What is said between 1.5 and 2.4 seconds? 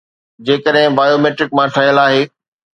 مان ٺهيل آهي